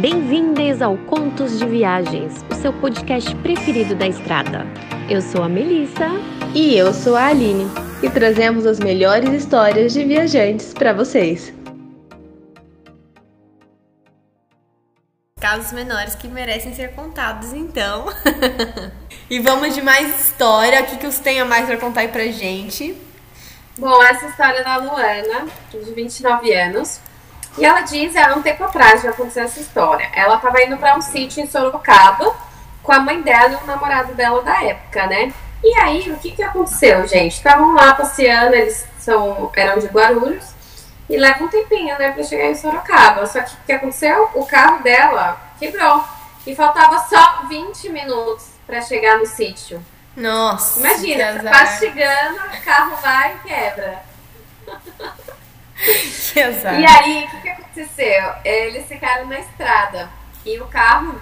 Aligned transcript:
Bem-vindas 0.00 0.82
ao 0.82 0.94
Contos 0.98 1.58
de 1.58 1.64
Viagens, 1.64 2.44
o 2.50 2.54
seu 2.54 2.70
podcast 2.70 3.34
preferido 3.36 3.94
da 3.94 4.06
estrada. 4.06 4.66
Eu 5.08 5.22
sou 5.22 5.42
a 5.42 5.48
Melissa. 5.48 6.08
E 6.54 6.76
eu 6.76 6.92
sou 6.92 7.16
a 7.16 7.28
Aline. 7.28 7.64
E 8.02 8.10
trazemos 8.10 8.66
as 8.66 8.78
melhores 8.78 9.30
histórias 9.30 9.94
de 9.94 10.04
viajantes 10.04 10.74
para 10.74 10.92
vocês. 10.92 11.54
Casos 15.40 15.72
menores 15.72 16.14
que 16.14 16.28
merecem 16.28 16.74
ser 16.74 16.92
contados, 16.92 17.54
então. 17.54 18.04
e 19.30 19.40
vamos 19.40 19.74
de 19.74 19.80
mais 19.80 20.20
história. 20.20 20.82
O 20.82 20.86
que, 20.88 20.98
que 20.98 21.06
os 21.06 21.18
tem 21.20 21.40
a 21.40 21.46
mais 21.46 21.64
para 21.64 21.78
contar 21.78 22.02
aí 22.02 22.08
pra 22.08 22.26
gente? 22.26 22.94
Bom, 23.78 24.02
essa 24.02 24.26
história 24.26 24.58
é 24.58 24.64
da 24.64 24.76
Luana, 24.76 25.46
de 25.70 25.92
29 25.94 26.52
anos. 26.52 27.00
E 27.58 27.64
ela 27.64 27.80
diz, 27.80 28.14
há 28.16 28.34
um 28.34 28.42
tempo 28.42 28.64
atrás 28.64 29.02
já 29.02 29.10
aconteceu 29.10 29.44
essa 29.44 29.60
história. 29.60 30.08
Ela 30.14 30.36
estava 30.36 30.62
indo 30.62 30.76
para 30.76 30.96
um 30.96 31.00
sítio 31.00 31.42
em 31.42 31.46
Sorocaba 31.46 32.34
com 32.82 32.92
a 32.92 33.00
mãe 33.00 33.20
dela 33.22 33.52
e 33.52 33.64
o 33.64 33.66
namorado 33.66 34.14
dela 34.14 34.42
da 34.42 34.62
época, 34.62 35.06
né? 35.06 35.32
E 35.64 35.74
aí, 35.80 36.10
o 36.10 36.18
que 36.18 36.32
que 36.32 36.42
aconteceu, 36.42 37.06
gente? 37.08 37.32
Estavam 37.32 37.74
lá 37.74 37.94
passeando, 37.94 38.54
eles 38.54 38.86
são, 38.98 39.50
eram 39.56 39.78
de 39.78 39.86
Guarulhos, 39.86 40.54
e 41.08 41.16
leva 41.16 41.44
um 41.44 41.48
tempinho, 41.48 41.98
né, 41.98 42.10
pra 42.10 42.22
chegar 42.22 42.46
em 42.46 42.54
Sorocaba. 42.54 43.26
Só 43.26 43.40
que 43.40 43.54
o 43.54 43.58
que 43.64 43.72
aconteceu? 43.72 44.30
O 44.34 44.44
carro 44.44 44.82
dela 44.82 45.40
quebrou. 45.58 46.04
E 46.46 46.54
faltava 46.54 46.98
só 47.08 47.46
20 47.48 47.88
minutos 47.88 48.46
para 48.66 48.80
chegar 48.82 49.18
no 49.18 49.26
sítio. 49.26 49.84
Nossa. 50.16 50.78
Imagina, 50.78 51.32
você 51.32 51.42
tá 51.42 51.66
chegando, 51.78 52.36
o 52.36 52.64
carro 52.64 52.96
vai 53.02 53.34
e 53.34 53.48
quebra. 53.48 54.02
Azar. 56.48 56.80
E 56.80 56.86
aí, 56.86 57.24
o 57.24 57.30
que, 57.30 57.40
que 57.42 57.48
aconteceu? 57.48 58.32
Eles 58.44 58.86
ficaram 58.86 59.26
na 59.26 59.38
estrada 59.38 60.08
e 60.44 60.58
o 60.60 60.66
carro 60.66 61.20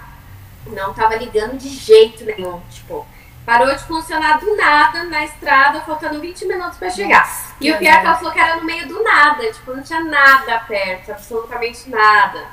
não 0.67 0.93
tava 0.93 1.15
ligando 1.15 1.57
de 1.57 1.69
jeito 1.69 2.23
nenhum. 2.25 2.61
Tipo, 2.69 3.05
parou 3.45 3.73
de 3.73 3.83
funcionar 3.83 4.39
do 4.39 4.55
nada 4.55 5.03
na 5.03 5.23
estrada, 5.23 5.81
faltando 5.81 6.19
20 6.19 6.45
minutos 6.45 6.77
para 6.77 6.89
chegar. 6.89 7.19
Nossa, 7.19 7.55
e 7.61 7.71
o 7.71 7.77
pior 7.77 7.93
é 7.93 7.99
que 7.99 8.05
ela 8.05 8.15
falou 8.15 8.31
que 8.31 8.39
era 8.39 8.55
no 8.55 8.63
meio 8.63 8.87
do 8.87 9.03
nada, 9.03 9.51
tipo, 9.51 9.73
não 9.73 9.83
tinha 9.83 10.03
nada 10.03 10.59
perto, 10.61 11.11
absolutamente 11.11 11.89
nada. 11.89 12.45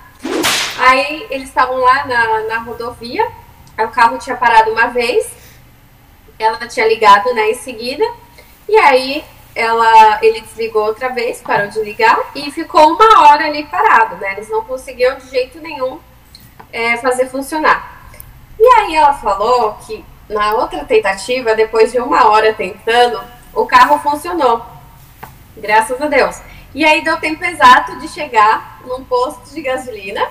Aí 0.79 1.27
eles 1.31 1.48
estavam 1.48 1.77
lá 1.79 2.07
na, 2.07 2.41
na 2.43 2.59
rodovia, 2.59 3.27
o 3.79 3.89
carro 3.89 4.19
tinha 4.19 4.37
parado 4.37 4.71
uma 4.71 4.89
vez, 4.89 5.31
ela 6.39 6.67
tinha 6.69 6.87
ligado 6.87 7.33
né, 7.35 7.51
em 7.51 7.55
seguida, 7.55 8.05
e 8.69 8.77
aí 8.77 9.25
ela, 9.55 10.19
ele 10.22 10.41
desligou 10.41 10.84
outra 10.84 11.11
vez, 11.11 11.41
parou 11.41 11.69
de 11.69 11.81
ligar 11.83 12.19
e 12.34 12.50
ficou 12.50 12.95
uma 12.95 13.22
hora 13.22 13.47
ali 13.47 13.64
parado, 13.64 14.17
né? 14.17 14.33
Eles 14.33 14.48
não 14.48 14.64
conseguiam 14.64 15.19
de 15.19 15.28
jeito 15.28 15.61
nenhum 15.61 16.00
é, 16.72 16.97
fazer 16.97 17.28
funcionar. 17.28 18.08
E 18.58 18.67
aí 18.67 18.95
ela 18.95 19.12
falou 19.14 19.75
que 19.86 20.05
na 20.28 20.55
outra 20.55 20.84
tentativa, 20.84 21.55
depois 21.55 21.92
de 21.92 21.98
uma 21.98 22.28
hora 22.28 22.55
tentando, 22.55 23.23
o 23.53 23.67
carro 23.67 23.98
funcionou. 23.98 24.64
Graças 25.56 26.00
a 26.00 26.06
Deus. 26.06 26.41
E 26.75 26.84
aí 26.84 27.05
deu 27.05 27.19
tempo 27.19 27.45
exato 27.45 27.98
de 27.98 28.08
chegar 28.08 28.80
num 28.86 29.05
posto 29.05 29.55
de 29.55 29.61
gasolina. 29.61 30.27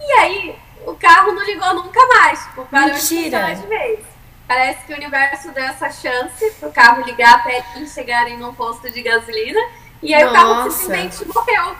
E 0.00 0.12
aí 0.20 0.56
o 0.86 0.94
carro 0.94 1.32
não 1.32 1.44
ligou 1.44 1.74
nunca 1.74 2.06
mais. 2.06 2.44
Tipo, 2.44 2.64
parou 2.66 2.90
de 2.90 2.94
Mentira. 2.94 3.38
funcionar 3.40 3.54
de 3.54 3.66
vez. 3.66 4.00
Parece 4.46 4.84
que 4.84 4.92
o 4.92 4.96
universo 4.96 5.50
deu 5.52 5.64
essa 5.64 5.90
chance 5.90 6.50
pro 6.60 6.70
carro 6.70 7.02
ligar 7.02 7.36
até 7.36 7.64
eles 7.76 7.92
chegarem 7.92 8.38
num 8.38 8.54
posto 8.54 8.90
de 8.90 9.02
gasolina. 9.02 9.60
E 10.02 10.14
aí 10.14 10.24
o 10.24 10.32
carro 10.32 10.54
Nossa. 10.54 10.70
simplesmente 10.70 11.24
morreu. 11.26 11.74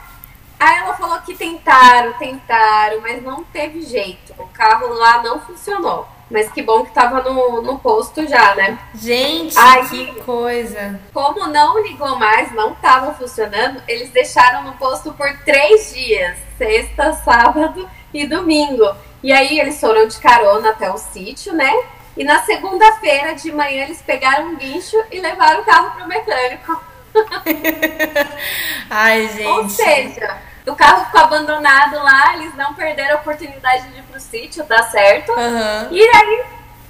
Aí 0.59 0.79
ela 0.79 0.95
falou 0.95 1.21
que 1.21 1.35
tentaram, 1.35 2.15
tentaram, 2.15 3.01
mas 3.03 3.23
não 3.23 3.45
teve 3.45 3.83
jeito. 3.83 4.33
O 4.39 4.47
carro 4.49 4.95
lá 4.95 5.23
não 5.23 5.41
funcionou. 5.41 6.09
Mas 6.31 6.51
que 6.51 6.63
bom 6.63 6.85
que 6.85 6.93
tava 6.93 7.23
no, 7.23 7.61
no 7.61 7.79
posto 7.79 8.27
já, 8.27 8.55
né? 8.55 8.79
Gente, 8.95 9.55
Ai, 9.59 9.87
que 9.87 10.21
coisa. 10.23 10.99
Como 11.13 11.47
não 11.49 11.83
ligou 11.83 12.17
mais, 12.17 12.51
não 12.53 12.75
tava 12.75 13.13
funcionando, 13.13 13.83
eles 13.87 14.11
deixaram 14.11 14.63
no 14.63 14.73
posto 14.73 15.13
por 15.13 15.31
três 15.45 15.93
dias: 15.93 16.39
sexta, 16.57 17.13
sábado 17.13 17.89
e 18.13 18.27
domingo. 18.27 18.91
E 19.23 19.33
aí 19.33 19.61
eles 19.61 19.79
foram 19.79 20.09
de 20.09 20.19
carona 20.19 20.71
até 20.71 20.91
o 20.91 20.97
sítio, 20.97 21.53
né? 21.53 21.73
E 22.17 22.25
na 22.25 22.43
segunda-feira 22.43 23.35
de 23.35 23.51
manhã 23.51 23.85
eles 23.85 24.01
pegaram 24.01 24.49
um 24.49 24.57
guincho 24.57 24.97
e 25.11 25.21
levaram 25.21 25.61
o 25.61 25.65
carro 25.65 25.91
pro 25.93 26.07
mecânico. 26.07 26.81
Ai, 28.91 29.29
gente. 29.29 29.47
Ou 29.47 29.69
seja, 29.69 30.39
o 30.67 30.75
carro 30.75 31.05
ficou 31.07 31.21
abandonado 31.21 31.97
lá, 31.97 32.35
eles 32.37 32.55
não 32.55 32.75
perderam 32.75 33.17
a 33.17 33.21
oportunidade 33.21 33.89
de 33.89 33.99
ir 33.99 34.03
pro 34.03 34.21
sítio, 34.21 34.65
dá 34.65 34.85
certo. 34.85 35.33
Aham. 35.33 35.89
E 35.91 36.01
aí 36.01 36.45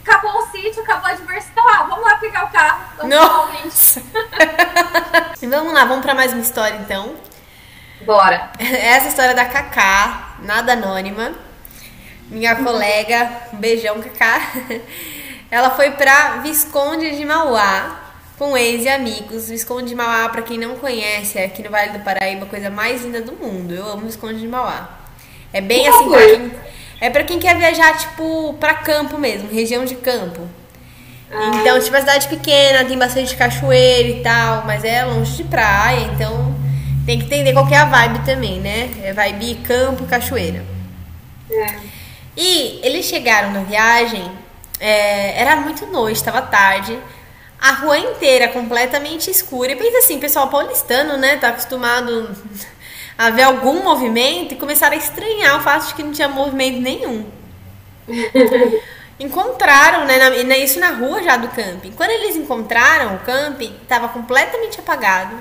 acabou 0.06 0.42
o 0.42 0.46
sítio, 0.48 0.82
acabou 0.82 1.10
a 1.10 1.14
diversão. 1.14 1.68
Ah, 1.68 1.86
vamos 1.88 2.04
lá 2.04 2.16
pegar 2.16 2.44
o 2.44 2.50
carro, 2.50 2.84
vamos 2.98 3.16
o. 3.16 4.02
E 5.42 5.46
vamos 5.46 5.72
lá, 5.72 5.84
vamos 5.84 6.04
pra 6.04 6.14
mais 6.14 6.32
uma 6.32 6.42
história 6.42 6.76
então. 6.76 7.14
Bora. 8.02 8.50
Essa 8.60 9.08
história 9.08 9.34
da 9.34 9.44
Cacá, 9.46 10.36
nada 10.40 10.74
anônima. 10.74 11.32
Minha 12.30 12.56
colega, 12.56 13.30
um 13.52 13.56
beijão, 13.56 14.00
Cacá. 14.00 14.40
Ela 15.50 15.70
foi 15.70 15.90
pra 15.92 16.38
Visconde 16.38 17.16
de 17.16 17.24
Mauá 17.24 18.00
com 18.38 18.56
ex 18.56 18.84
e 18.84 18.88
amigos. 18.88 19.48
Visconde 19.48 19.88
de 19.88 19.94
Mauá, 19.94 20.28
pra 20.28 20.42
quem 20.42 20.58
não 20.58 20.76
conhece, 20.76 21.38
é 21.38 21.44
aqui 21.44 21.62
no 21.62 21.70
Vale 21.70 21.90
do 21.90 22.00
Paraíba, 22.00 22.44
a 22.44 22.48
coisa 22.48 22.70
mais 22.70 23.02
linda 23.02 23.20
do 23.20 23.32
mundo. 23.32 23.72
Eu 23.72 23.86
amo 23.86 24.06
Visconde 24.06 24.40
de 24.40 24.48
Mauá. 24.48 24.88
É 25.52 25.60
bem 25.60 25.86
assim, 25.86 26.08
pra 26.08 26.26
quem, 26.26 26.52
é 27.00 27.10
pra 27.10 27.24
quem 27.24 27.38
quer 27.38 27.56
viajar, 27.56 27.96
tipo, 27.96 28.54
pra 28.54 28.74
campo 28.74 29.16
mesmo, 29.18 29.48
região 29.52 29.84
de 29.84 29.94
campo. 29.94 30.48
Então, 31.60 31.80
tipo, 31.80 31.96
a 31.96 32.00
cidade 32.00 32.28
pequena, 32.28 32.84
tem 32.84 32.98
bastante 32.98 33.36
cachoeira 33.36 34.08
e 34.08 34.22
tal, 34.22 34.64
mas 34.66 34.84
é 34.84 35.04
longe 35.04 35.36
de 35.36 35.44
praia, 35.44 36.10
então 36.12 36.54
tem 37.06 37.18
que 37.18 37.26
entender 37.26 37.52
qual 37.52 37.66
que 37.66 37.74
é 37.74 37.78
a 37.78 37.84
vibe 37.84 38.24
também, 38.24 38.60
né? 38.60 38.90
É 39.02 39.12
vibe 39.12 39.56
campo, 39.66 40.06
cachoeira. 40.06 40.64
É. 41.50 41.93
E 42.36 42.80
eles 42.82 43.06
chegaram 43.06 43.52
na 43.52 43.60
viagem, 43.60 44.30
é, 44.80 45.40
era 45.40 45.56
muito 45.56 45.86
noite, 45.86 46.16
estava 46.16 46.42
tarde, 46.42 46.98
a 47.60 47.72
rua 47.72 47.98
inteira 47.98 48.48
completamente 48.48 49.30
escura. 49.30 49.72
E 49.72 49.76
pensa 49.76 49.98
assim, 49.98 50.18
pessoal 50.18 50.48
paulistano, 50.48 51.16
né? 51.16 51.36
Tá 51.36 51.48
acostumado 51.48 52.30
a 53.16 53.30
ver 53.30 53.42
algum 53.44 53.82
movimento 53.82 54.54
e 54.54 54.56
começaram 54.56 54.94
a 54.94 54.98
estranhar 54.98 55.56
o 55.58 55.62
fato 55.62 55.88
de 55.88 55.94
que 55.94 56.02
não 56.02 56.12
tinha 56.12 56.28
movimento 56.28 56.80
nenhum. 56.80 57.26
Encontraram, 59.18 60.04
né, 60.06 60.18
na- 60.42 60.56
isso 60.58 60.80
na 60.80 60.90
rua 60.90 61.22
já 61.22 61.36
do 61.36 61.48
camping. 61.48 61.92
Quando 61.92 62.10
eles 62.10 62.34
encontraram 62.34 63.14
o 63.14 63.18
camping, 63.20 63.74
estava 63.82 64.08
completamente 64.08 64.80
apagado, 64.80 65.36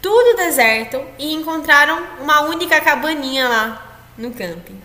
tudo 0.00 0.36
deserto, 0.36 1.02
e 1.18 1.34
encontraram 1.34 2.02
uma 2.20 2.40
única 2.42 2.80
cabaninha 2.80 3.48
lá 3.48 3.98
no 4.16 4.30
camping. 4.30 4.80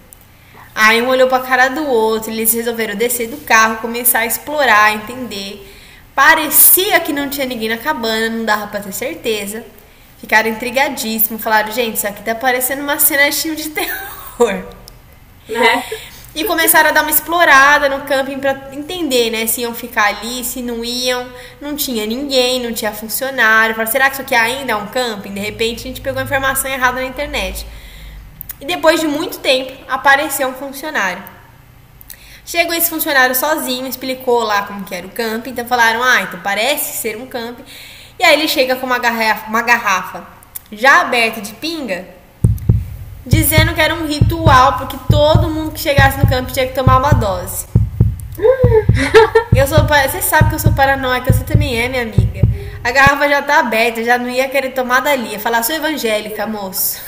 Aí 0.73 1.01
um 1.01 1.09
olhou 1.09 1.27
pra 1.27 1.39
cara 1.39 1.69
do 1.69 1.85
outro, 1.85 2.31
eles 2.31 2.53
resolveram 2.53 2.95
descer 2.95 3.27
do 3.27 3.37
carro, 3.37 3.77
começar 3.77 4.19
a 4.19 4.25
explorar, 4.25 4.93
entender. 4.93 5.67
Parecia 6.15 6.99
que 6.99 7.11
não 7.11 7.29
tinha 7.29 7.45
ninguém 7.45 7.69
na 7.69 7.77
cabana, 7.77 8.29
não 8.29 8.45
dava 8.45 8.67
pra 8.67 8.79
ter 8.79 8.93
certeza. 8.93 9.65
Ficaram 10.19 10.49
intrigadíssimos, 10.49 11.41
falaram, 11.41 11.71
gente, 11.71 11.97
isso 11.97 12.07
aqui 12.07 12.23
tá 12.23 12.35
parecendo 12.35 12.83
uma 12.83 12.99
cena 12.99 13.29
de 13.29 13.35
filme 13.35 13.57
de 13.57 13.69
terror. 13.69 14.65
Né? 15.49 15.83
E 16.33 16.45
começaram 16.45 16.89
a 16.89 16.93
dar 16.93 17.01
uma 17.01 17.11
explorada 17.11 17.89
no 17.89 18.05
camping 18.05 18.39
pra 18.39 18.69
entender, 18.71 19.29
né? 19.29 19.45
Se 19.47 19.61
iam 19.61 19.75
ficar 19.75 20.05
ali, 20.05 20.45
se 20.45 20.61
não 20.61 20.83
iam. 20.83 21.27
Não 21.59 21.75
tinha 21.75 22.05
ninguém, 22.05 22.61
não 22.61 22.71
tinha 22.71 22.93
funcionário. 22.93 23.75
Falaram, 23.75 23.91
será 23.91 24.05
que 24.05 24.13
isso 24.13 24.21
aqui 24.21 24.33
ainda 24.33 24.71
é 24.71 24.75
um 24.77 24.87
camping? 24.87 25.33
De 25.33 25.41
repente 25.41 25.79
a 25.81 25.87
gente 25.87 25.99
pegou 25.99 26.21
a 26.21 26.23
informação 26.23 26.71
errada 26.71 27.01
na 27.01 27.05
internet. 27.05 27.65
E 28.61 28.65
depois 28.65 29.01
de 29.01 29.07
muito 29.07 29.39
tempo, 29.39 29.73
apareceu 29.89 30.47
um 30.47 30.53
funcionário. 30.53 31.23
Chegou 32.45 32.75
esse 32.75 32.89
funcionário 32.89 33.33
sozinho, 33.35 33.87
explicou 33.87 34.43
lá 34.43 34.61
como 34.63 34.83
que 34.83 34.93
era 34.93 35.07
o 35.07 35.09
camping. 35.09 35.49
Então 35.49 35.65
falaram, 35.65 36.03
ah, 36.03 36.21
então 36.21 36.39
parece 36.41 36.97
ser 36.97 37.17
um 37.17 37.25
camping. 37.25 37.63
E 38.19 38.23
aí 38.23 38.33
ele 38.39 38.47
chega 38.47 38.75
com 38.75 38.85
uma 38.85 38.99
garrafa, 38.99 39.49
uma 39.49 39.63
garrafa 39.63 40.23
já 40.71 41.01
aberta 41.01 41.41
de 41.41 41.53
pinga, 41.53 42.05
dizendo 43.25 43.73
que 43.73 43.81
era 43.81 43.95
um 43.95 44.05
ritual, 44.05 44.77
porque 44.77 44.97
todo 45.09 45.49
mundo 45.49 45.71
que 45.71 45.79
chegasse 45.79 46.17
no 46.19 46.29
camping 46.29 46.53
tinha 46.53 46.67
que 46.67 46.75
tomar 46.75 46.97
uma 46.97 47.11
dose. 47.11 47.65
Eu 49.55 49.67
sou, 49.67 49.79
você 49.85 50.21
sabe 50.21 50.49
que 50.49 50.55
eu 50.55 50.59
sou 50.59 50.71
paranoica, 50.71 51.31
você 51.31 51.43
também 51.43 51.77
é, 51.77 51.89
minha 51.89 52.03
amiga. 52.03 52.41
A 52.83 52.89
garrafa 52.91 53.27
já 53.27 53.41
tá 53.41 53.59
aberta, 53.59 54.03
já 54.03 54.17
não 54.17 54.29
ia 54.29 54.47
querer 54.47 54.71
tomar 54.71 55.01
dali. 55.01 55.33
Ia 55.33 55.39
falar, 55.39 55.61
sou 55.61 55.75
evangélica, 55.75 56.47
moço. 56.47 56.99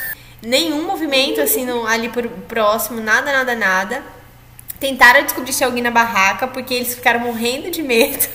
Nenhum 0.44 0.86
movimento 0.86 1.40
assim 1.42 1.66
no- 1.66 1.88
ali 1.88 2.10
por 2.10 2.28
próximo, 2.28 3.00
nada, 3.02 3.32
nada, 3.32 3.56
nada. 3.56 4.04
Tentaram 4.80 5.24
descobrir 5.24 5.54
se 5.54 5.64
alguém 5.64 5.82
na 5.82 5.92
barraca, 5.92 6.48
porque 6.48 6.74
eles 6.74 6.94
ficaram 6.94 7.22
morrendo 7.22 7.72
de 7.72 7.82
medo. 7.82 8.28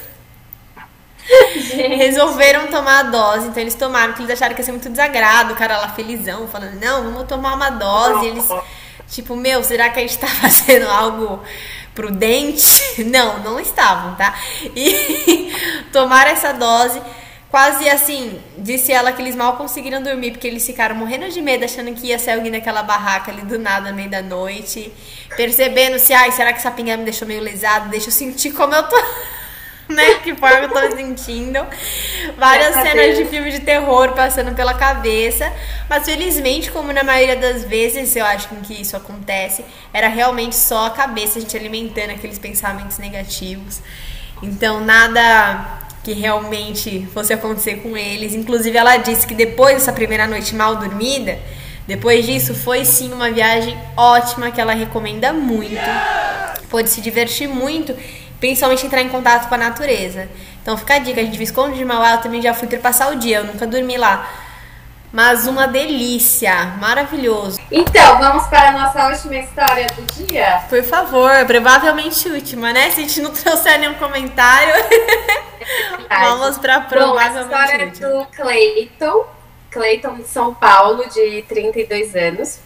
Resolveram 1.99 2.69
tomar 2.69 3.01
a 3.01 3.03
dose, 3.03 3.49
então 3.49 3.61
eles 3.61 3.75
tomaram, 3.75 4.09
porque 4.09 4.23
eles 4.23 4.33
acharam 4.33 4.55
que 4.55 4.61
ia 4.63 4.65
ser 4.65 4.73
muito 4.73 4.89
desagrado, 4.89 5.53
o 5.53 5.57
cara 5.57 5.77
lá 5.77 5.91
felizão, 5.91 6.49
falando, 6.49 6.81
não, 6.81 7.05
vamos 7.05 7.29
tomar 7.29 7.55
uma 7.55 7.71
dose. 7.71 8.27
Eles 8.27 8.47
Tipo, 9.09 9.35
meu, 9.37 9.65
será 9.65 9.89
que 9.89 9.99
a 9.99 10.03
gente 10.03 10.19
tá 10.19 10.27
fazendo 10.41 10.87
algo 10.89 11.43
prudente? 11.95 12.79
Não, 13.05 13.39
não 13.41 13.59
estavam, 13.61 14.15
tá? 14.17 14.35
E 14.77 15.53
tomaram 15.93 16.31
essa 16.31 16.53
dose. 16.53 17.01
Quase 17.51 17.89
assim, 17.89 18.39
disse 18.59 18.93
ela 18.93 19.11
que 19.11 19.23
eles 19.23 19.35
mal 19.35 19.57
conseguiram 19.57 20.03
dormir 20.03 20.33
porque 20.33 20.47
eles 20.47 20.67
ficaram 20.67 20.95
morrendo 20.95 21.31
de 21.31 21.41
medo, 21.41 21.65
achando 21.65 21.95
que 21.95 22.09
ia 22.09 22.19
ser 22.19 22.33
alguém 22.33 22.53
naquela 22.53 22.83
barraca 22.83 23.33
ali 23.33 23.41
do 23.41 23.59
nada, 23.59 23.91
no 23.91 23.97
meio 23.97 24.11
da 24.11 24.21
noite. 24.21 24.93
Percebendo 25.35 25.99
se, 25.99 26.13
ai, 26.13 26.31
será 26.31 26.53
que 26.53 26.59
essa 26.59 26.71
pinga 26.71 26.97
me 26.97 27.05
deixou 27.05 27.27
meio 27.27 27.41
lesado? 27.41 27.89
Deixa 27.89 28.09
eu 28.09 28.13
sentir 28.13 28.53
como 28.53 28.75
eu 28.75 28.83
tô. 28.83 28.97
né? 29.89 30.17
Que 30.23 30.35
forma 30.35 30.59
eu 30.59 30.69
tô 30.69 30.97
sentindo. 30.97 31.67
Várias 32.37 32.75
cenas 32.75 33.17
de 33.17 33.25
filme 33.25 33.51
de 33.51 33.61
terror 33.61 34.13
passando 34.13 34.55
pela 34.55 34.75
cabeça. 34.75 35.51
Mas 35.89 36.05
felizmente, 36.05 36.71
como 36.71 36.93
na 36.93 37.03
maioria 37.03 37.37
das 37.37 37.65
vezes 37.65 38.15
eu 38.15 38.27
acho 38.27 38.49
que 38.49 38.75
isso 38.75 38.95
acontece, 38.95 39.65
era 39.93 40.09
realmente 40.09 40.55
só 40.55 40.87
a 40.87 40.91
cabeça, 40.91 41.39
a 41.39 41.41
gente 41.41 41.57
alimentando 41.57 42.11
aqueles 42.11 42.39
pensamentos 42.39 42.99
negativos. 42.99 43.81
Então, 44.43 44.81
nada 44.81 45.88
que 46.03 46.13
realmente 46.13 47.07
fosse 47.13 47.33
acontecer 47.33 47.77
com 47.77 47.97
eles. 47.97 48.35
Inclusive, 48.35 48.77
ela 48.77 48.97
disse 48.97 49.27
que 49.27 49.35
depois 49.35 49.75
dessa 49.75 49.93
primeira 49.93 50.27
noite 50.27 50.55
mal 50.55 50.77
dormida, 50.77 51.39
depois 51.87 52.27
disso, 52.27 52.55
foi 52.55 52.85
sim 52.85 53.13
uma 53.13 53.31
viagem 53.31 53.77
ótima 53.97 54.51
que 54.51 54.61
ela 54.61 54.75
recomenda 54.75 55.33
muito. 55.33 55.81
Pôde 56.71 56.91
se 56.91 57.01
divertir 57.01 57.49
muito 57.49 57.95
principalmente 58.41 58.87
entrar 58.87 59.03
em 59.03 59.09
contato 59.09 59.49
com 59.49 59.55
a 59.55 59.59
natureza. 59.59 60.29
Então 60.63 60.77
fica 60.77 60.95
a 60.95 60.99
dica, 60.99 61.21
a 61.21 61.25
gente 61.25 61.39
Visconde 61.39 61.77
de 61.77 61.85
Mauá, 61.85 62.15
eu 62.15 62.19
também 62.19 62.43
já 62.43 62.55
fui 62.55 62.69
passar 62.79 63.11
o 63.13 63.17
dia, 63.17 63.39
eu 63.39 63.45
nunca 63.45 63.67
dormi 63.67 63.97
lá. 63.97 64.29
Mas 65.11 65.47
uma 65.47 65.67
delícia, 65.67 66.77
maravilhoso. 66.79 67.59
Então, 67.71 68.19
vamos 68.19 68.47
para 68.49 68.69
a 68.69 68.73
nossa 68.73 69.09
última 69.09 69.37
história 69.37 69.87
do 69.97 70.27
dia? 70.27 70.65
Por 70.69 70.83
favor, 70.85 71.31
provavelmente 71.47 72.29
última, 72.29 72.75
né? 72.75 72.91
Se 72.91 73.01
a 73.01 73.03
gente 73.05 73.23
não 73.23 73.31
trouxer 73.33 73.79
nenhum 73.79 73.95
comentário, 73.95 74.75
vamos 76.09 76.59
para 76.59 76.81
provavelmente 76.81 77.49
Bom, 77.49 77.57
a 77.57 77.65
história 77.65 77.87
do 77.91 78.27
Cleiton, 78.27 79.27
Cleiton 79.71 80.15
de 80.17 80.29
São 80.29 80.55
Paulo, 80.55 81.09
de 81.09 81.43
32 81.49 82.15
anos. 82.15 82.61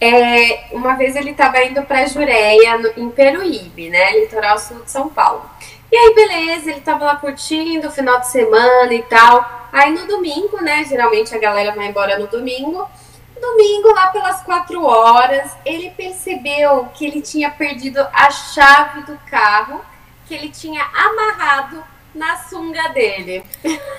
É, 0.00 0.66
uma 0.72 0.94
vez 0.94 1.16
ele 1.16 1.30
estava 1.30 1.62
indo 1.62 1.82
para 1.82 2.06
Jureia, 2.06 2.76
no, 2.78 2.88
em 2.96 3.10
Peruíbe, 3.10 3.88
né, 3.88 4.20
litoral 4.20 4.58
sul 4.58 4.82
de 4.82 4.90
São 4.90 5.08
Paulo. 5.08 5.48
E 5.90 5.96
aí, 5.96 6.14
beleza, 6.14 6.70
ele 6.70 6.80
estava 6.80 7.04
lá 7.04 7.16
curtindo 7.16 7.88
o 7.88 7.90
final 7.90 8.18
de 8.18 8.28
semana 8.28 8.92
e 8.92 9.02
tal. 9.02 9.68
Aí 9.72 9.92
no 9.92 10.06
domingo, 10.06 10.60
né, 10.60 10.84
geralmente 10.84 11.34
a 11.34 11.38
galera 11.38 11.72
vai 11.72 11.86
embora 11.86 12.18
no 12.18 12.26
domingo. 12.26 12.88
Domingo, 13.40 13.92
lá 13.94 14.08
pelas 14.08 14.42
quatro 14.42 14.84
horas, 14.84 15.52
ele 15.64 15.90
percebeu 15.90 16.88
que 16.94 17.06
ele 17.06 17.20
tinha 17.20 17.50
perdido 17.50 18.00
a 18.12 18.30
chave 18.30 19.02
do 19.02 19.18
carro 19.30 19.80
que 20.26 20.34
ele 20.34 20.48
tinha 20.48 20.82
amarrado 20.82 21.84
na 22.14 22.36
sunga 22.36 22.88
dele. 22.90 23.44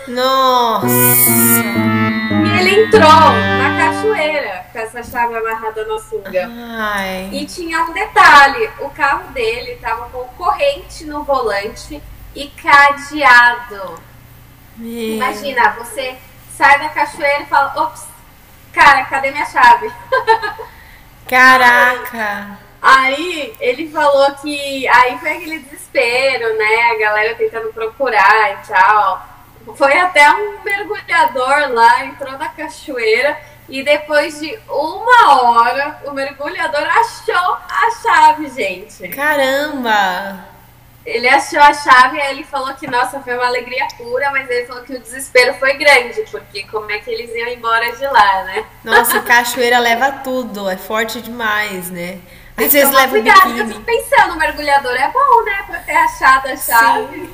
Nossa! 0.07 0.87
E 0.87 2.59
ele 2.59 2.85
entrou 2.85 3.01
na 3.01 3.77
cachoeira 3.77 4.65
com 4.71 4.79
essa 4.79 5.03
chave 5.03 5.35
amarrada 5.35 5.85
na 5.85 5.99
sunga. 5.99 6.49
Ai. 6.79 7.29
E 7.31 7.45
tinha 7.45 7.83
um 7.83 7.93
detalhe: 7.93 8.69
o 8.79 8.89
carro 8.89 9.31
dele 9.31 9.75
tava 9.81 10.09
com 10.09 10.23
corrente 10.29 11.05
no 11.05 11.23
volante 11.23 12.01
e 12.33 12.47
cadeado. 12.47 13.99
Meu. 14.77 15.15
Imagina, 15.15 15.71
você 15.71 16.17
sai 16.55 16.79
da 16.79 16.89
cachoeira 16.89 17.43
e 17.43 17.47
fala: 17.47 17.83
ops, 17.83 18.05
cara, 18.71 19.05
cadê 19.05 19.31
minha 19.31 19.45
chave? 19.45 19.91
Caraca! 21.27 22.64
Aí 22.85 23.55
ele 23.59 23.89
falou 23.89 24.31
que 24.35 24.87
aí 24.87 25.17
foi 25.17 25.31
aquele 25.31 25.57
desespero, 25.57 26.55
né? 26.55 26.91
A 26.91 26.99
galera 26.99 27.33
tentando 27.33 27.73
procurar 27.73 28.51
e 28.51 28.67
tal. 28.67 29.27
Foi 29.75 29.97
até 29.97 30.29
um 30.29 30.61
mergulhador 30.63 31.73
lá, 31.73 32.05
entrou 32.05 32.37
na 32.37 32.47
cachoeira 32.49 33.39
e 33.67 33.81
depois 33.81 34.39
de 34.39 34.59
uma 34.69 35.41
hora 35.41 35.99
o 36.05 36.11
mergulhador 36.11 36.83
achou 36.83 37.57
a 37.67 37.89
chave, 38.03 38.49
gente. 38.51 39.07
Caramba! 39.07 40.45
Ele 41.03 41.27
achou 41.27 41.59
a 41.59 41.73
chave 41.73 42.17
e 42.17 42.21
aí 42.21 42.35
ele 42.35 42.43
falou 42.43 42.71
que, 42.75 42.85
nossa, 42.85 43.19
foi 43.19 43.33
uma 43.33 43.47
alegria 43.47 43.87
pura, 43.97 44.29
mas 44.29 44.47
ele 44.47 44.67
falou 44.67 44.83
que 44.83 44.93
o 44.93 44.99
desespero 44.99 45.55
foi 45.55 45.73
grande, 45.73 46.21
porque 46.29 46.63
como 46.67 46.91
é 46.91 46.99
que 46.99 47.09
eles 47.09 47.33
iam 47.33 47.47
embora 47.47 47.95
de 47.95 48.05
lá, 48.05 48.43
né? 48.43 48.65
Nossa, 48.83 49.19
cachoeira 49.21 49.79
leva 49.79 50.11
tudo, 50.23 50.69
é 50.69 50.77
forte 50.77 51.19
demais, 51.19 51.89
né? 51.89 52.19
Às 52.57 52.71
vezes 52.71 52.93
leva 52.93 53.09
cuidado. 53.09 53.57
Eu 53.57 53.73
tô 53.73 53.79
pensando, 53.81 54.33
o 54.33 54.37
mergulhador 54.37 54.93
é 54.93 55.11
bom, 55.11 55.43
né? 55.43 55.63
Pra 55.67 55.79
ter 55.79 55.95
achado 55.95 56.47
a 56.47 56.57
chave. 56.57 57.19
Sim. 57.21 57.29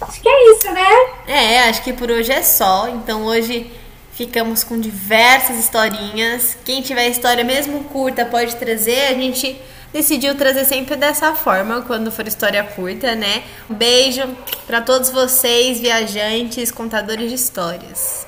Acho 0.00 0.20
que 0.20 0.28
é 0.28 0.52
isso, 0.52 0.72
né? 0.72 0.88
É, 1.26 1.68
acho 1.68 1.82
que 1.82 1.92
por 1.92 2.10
hoje 2.10 2.32
é 2.32 2.42
só. 2.42 2.88
Então 2.88 3.24
hoje 3.24 3.70
ficamos 4.12 4.64
com 4.64 4.78
diversas 4.80 5.56
historinhas. 5.58 6.56
Quem 6.64 6.82
tiver 6.82 7.08
história 7.08 7.44
mesmo 7.44 7.84
curta 7.84 8.24
pode 8.24 8.56
trazer. 8.56 9.08
A 9.08 9.14
gente 9.14 9.60
decidiu 9.92 10.36
trazer 10.36 10.64
sempre 10.64 10.96
dessa 10.96 11.34
forma 11.34 11.82
quando 11.82 12.10
for 12.10 12.26
história 12.26 12.62
curta, 12.64 13.14
né? 13.14 13.44
Um 13.70 13.74
beijo 13.74 14.22
para 14.66 14.80
todos 14.80 15.10
vocês, 15.10 15.80
viajantes, 15.80 16.70
contadores 16.70 17.28
de 17.28 17.34
histórias. 17.34 18.26